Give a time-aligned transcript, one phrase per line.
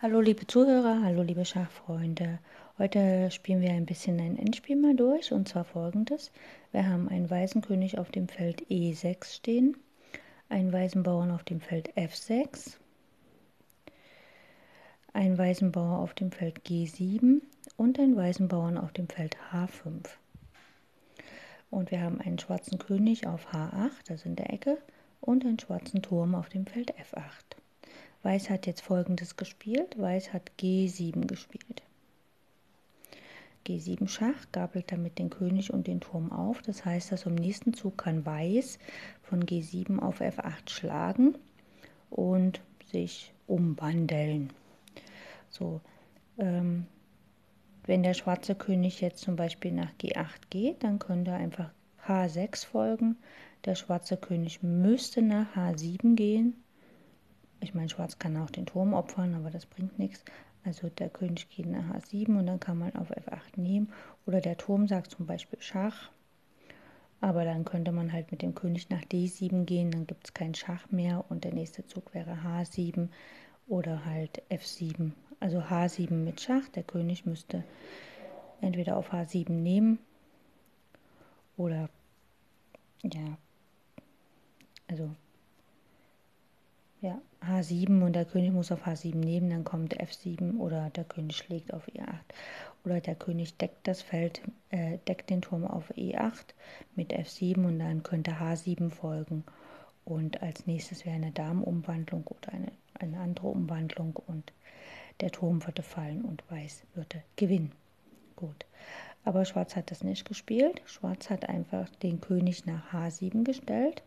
[0.00, 2.38] Hallo liebe Zuhörer, hallo liebe Schachfreunde.
[2.78, 6.30] Heute spielen wir ein bisschen ein Endspiel mal durch und zwar folgendes.
[6.70, 9.76] Wir haben einen weißen König auf dem Feld E6 stehen,
[10.48, 12.76] einen weißen Bauern auf dem Feld F6,
[15.14, 17.42] einen weißen Bauern auf dem Feld G7
[17.76, 20.10] und einen weißen Bauern auf dem Feld H5.
[21.70, 24.78] Und wir haben einen schwarzen König auf H8, also in der Ecke,
[25.20, 27.58] und einen schwarzen Turm auf dem Feld F8.
[28.22, 29.98] Weiß hat jetzt folgendes gespielt.
[29.98, 31.82] Weiß hat G7 gespielt.
[33.66, 36.62] G7 Schach, gabelt damit den König und den Turm auf.
[36.62, 38.78] Das heißt, dass im nächsten Zug kann Weiß
[39.22, 41.36] von G7 auf F8 schlagen
[42.10, 44.52] und sich umwandeln.
[45.50, 45.80] So,
[46.38, 46.86] ähm,
[47.84, 51.70] wenn der schwarze König jetzt zum Beispiel nach G8 geht, dann könnte einfach
[52.06, 53.16] H6 folgen.
[53.64, 56.56] Der schwarze König müsste nach H7 gehen
[57.60, 60.24] ich meine, Schwarz kann auch den Turm opfern, aber das bringt nichts.
[60.64, 63.92] Also der König geht nach H7 und dann kann man auf F8 nehmen.
[64.26, 66.10] Oder der Turm sagt zum Beispiel Schach.
[67.20, 70.54] Aber dann könnte man halt mit dem König nach D7 gehen, dann gibt es keinen
[70.54, 73.08] Schach mehr und der nächste Zug wäre H7
[73.66, 75.12] oder halt F7.
[75.40, 77.64] Also H7 mit Schach, der König müsste
[78.60, 79.98] entweder auf H7 nehmen
[81.56, 81.88] oder
[83.02, 83.36] ja,
[84.88, 85.10] also
[87.00, 91.36] ja, H7 und der König muss auf H7 nehmen, dann kommt F7 oder der König
[91.36, 92.06] schlägt auf E8
[92.84, 96.54] oder der König deckt das Feld, äh, deckt den Turm auf E8
[96.96, 99.44] mit F7 und dann könnte H7 folgen
[100.04, 104.52] und als nächstes wäre eine Damenumwandlung oder eine, eine andere Umwandlung und
[105.20, 107.72] der Turm würde fallen und Weiß würde gewinnen.
[108.34, 108.66] Gut,
[109.24, 110.80] aber Schwarz hat das nicht gespielt.
[110.86, 114.02] Schwarz hat einfach den König nach H7 gestellt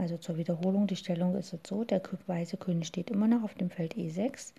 [0.00, 3.52] also zur Wiederholung, die Stellung ist jetzt so, der weiße König steht immer noch auf
[3.52, 4.54] dem Feld E6,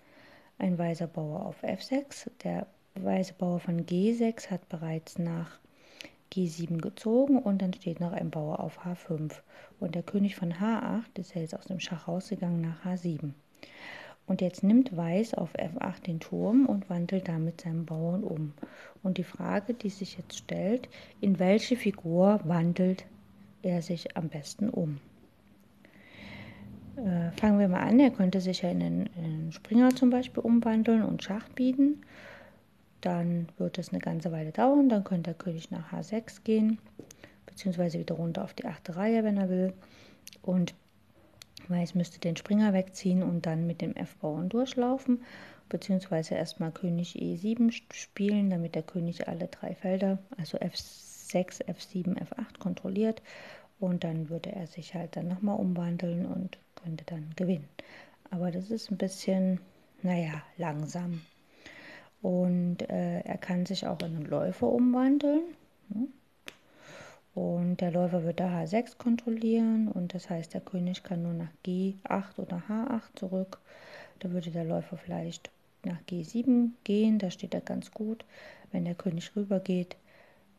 [0.58, 5.58] ein weißer Bauer auf F6, der weiße Bauer von G6 hat bereits nach
[6.32, 9.32] G7 gezogen und dann steht noch ein Bauer auf H5
[9.80, 13.32] und der König von H8 ist ja jetzt aus dem Schach rausgegangen nach H7.
[14.28, 18.52] Und jetzt nimmt Weiß auf F8 den Turm und wandelt damit seinen Bauern um.
[19.02, 20.88] Und die Frage, die sich jetzt stellt,
[21.20, 23.04] in welche Figur wandelt
[23.62, 25.00] er sich am besten um?
[26.96, 30.10] Äh, fangen wir mal an, er könnte sich ja in einen, in einen Springer zum
[30.10, 32.02] Beispiel umwandeln und Schach bieten.
[33.00, 36.78] Dann wird es eine ganze Weile dauern, dann könnte der König nach H6 gehen,
[37.46, 39.72] beziehungsweise wieder runter auf die achte Reihe, wenn er will.
[40.42, 40.74] Und
[41.68, 45.22] Weiß müsste den Springer wegziehen und dann mit dem F-Bauern durchlaufen,
[45.68, 52.58] beziehungsweise erstmal König E7 spielen, damit der König alle drei Felder, also F6, F7, F8
[52.58, 53.22] kontrolliert.
[53.80, 57.68] Und dann würde er sich halt dann nochmal umwandeln und könnte dann gewinnen.
[58.30, 59.60] Aber das ist ein bisschen,
[60.02, 61.22] naja, langsam.
[62.22, 65.42] Und äh, er kann sich auch in einen Läufer umwandeln.
[65.88, 66.08] Ne?
[67.34, 71.50] Und der Läufer wird da H6 kontrollieren und das heißt, der König kann nur nach
[71.64, 73.58] G8 oder H8 zurück.
[74.18, 75.50] Da würde der Läufer vielleicht
[75.82, 78.24] nach G7 gehen, da steht er ganz gut.
[78.70, 79.96] Wenn der König rüber geht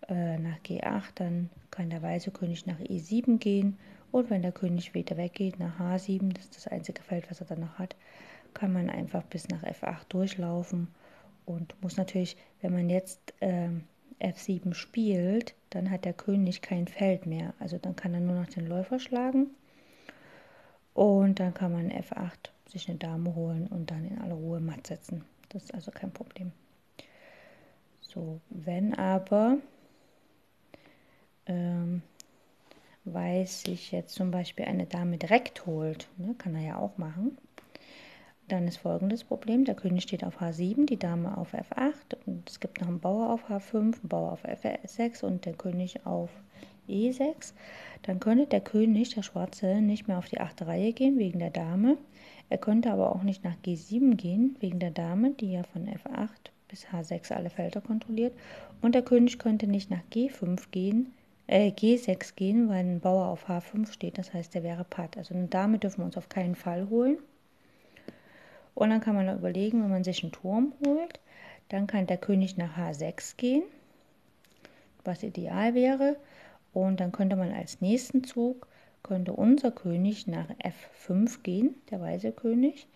[0.09, 3.77] äh, nach G8, dann kann der weiße König nach E7 gehen
[4.11, 7.47] und wenn der König wieder weggeht nach H7, das ist das einzige Feld, was er
[7.47, 7.95] dann noch hat,
[8.53, 10.87] kann man einfach bis nach F8 durchlaufen
[11.45, 13.69] und muss natürlich, wenn man jetzt äh,
[14.19, 17.53] F7 spielt, dann hat der König kein Feld mehr.
[17.59, 19.47] Also dann kann er nur noch den Läufer schlagen
[20.93, 24.87] und dann kann man F8 sich eine Dame holen und dann in aller Ruhe matt
[24.87, 25.25] setzen.
[25.49, 26.51] Das ist also kein Problem.
[28.01, 29.57] So, wenn aber
[31.45, 32.01] ähm,
[33.13, 37.37] Weiß sich jetzt zum Beispiel eine Dame direkt holt, ne, kann er ja auch machen,
[38.47, 39.65] dann ist folgendes Problem.
[39.65, 43.29] Der König steht auf H7, die Dame auf F8 und es gibt noch einen Bauer
[43.31, 46.29] auf H5, einen Bauer auf F6 und der König auf
[46.89, 47.53] E6.
[48.03, 51.51] Dann könnte der König, der Schwarze, nicht mehr auf die achte Reihe gehen wegen der
[51.51, 51.97] Dame.
[52.49, 56.51] Er könnte aber auch nicht nach G7 gehen wegen der Dame, die ja von F8
[56.67, 58.33] bis H6 alle Felder kontrolliert.
[58.81, 61.13] Und der König könnte nicht nach G5 gehen
[61.47, 64.17] äh, G6 gehen, weil ein Bauer auf H5 steht.
[64.17, 65.17] Das heißt, der wäre Patt.
[65.17, 67.17] Also eine Dame dürfen wir uns auf keinen Fall holen.
[68.75, 71.19] Und dann kann man überlegen, wenn man sich einen Turm holt,
[71.69, 73.63] dann kann der König nach H6 gehen,
[75.03, 76.17] was ideal wäre.
[76.73, 78.67] Und dann könnte man als nächsten Zug,
[79.03, 82.87] könnte unser König nach F5 gehen, der weiße König.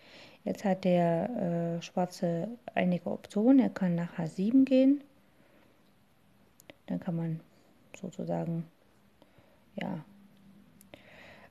[0.44, 3.60] Jetzt hat der äh, Schwarze einige Optionen.
[3.60, 5.04] Er kann nach H7 gehen.
[6.86, 7.40] Dann kann man
[7.96, 8.64] sozusagen,
[9.76, 10.04] ja,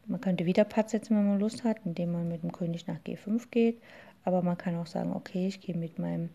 [0.05, 2.99] man könnte wieder Patt setzen, wenn man Lust hat, indem man mit dem König nach
[2.99, 3.81] G5 geht.
[4.23, 6.29] aber man kann auch sagen, okay, ich gehe mit meinem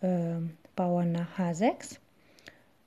[0.00, 0.36] äh,
[0.76, 1.98] Bauern nach H6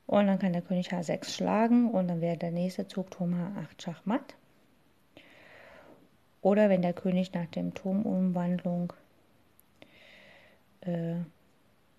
[0.07, 3.81] und dann kann der König H6 schlagen und dann wäre der nächste Zug Turm H8
[3.81, 4.35] Schachmatt.
[6.41, 8.94] Oder wenn der König nach dem Turmumwandlung,
[10.81, 11.15] äh,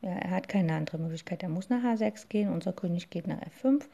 [0.03, 3.41] ja, er hat keine andere Möglichkeit, er muss nach H6 gehen, unser König geht nach
[3.41, 3.85] F5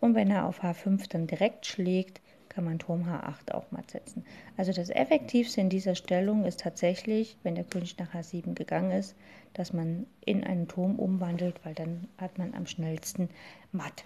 [0.00, 4.24] und wenn er auf H5 dann direkt schlägt, kann man Turm H8 auch matt setzen.
[4.56, 9.14] Also das Effektivste in dieser Stellung ist tatsächlich, wenn der König nach H7 gegangen ist,
[9.52, 13.28] dass man in einen Turm umwandelt, weil dann hat man am schnellsten
[13.72, 14.04] matt.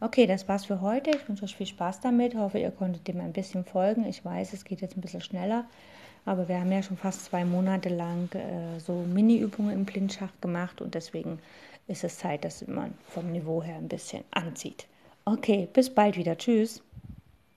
[0.00, 1.10] Okay, das war's für heute.
[1.10, 2.34] Ich wünsche euch viel Spaß damit.
[2.34, 4.04] Ich hoffe, ihr konntet dem ein bisschen folgen.
[4.04, 5.66] Ich weiß, es geht jetzt ein bisschen schneller,
[6.24, 10.80] aber wir haben ja schon fast zwei Monate lang äh, so Mini-Übungen im Blindschach gemacht
[10.80, 11.38] und deswegen
[11.86, 14.86] ist es Zeit, dass man vom Niveau her ein bisschen anzieht.
[15.24, 16.36] Okay, bis bald wieder.
[16.36, 16.82] Tschüss.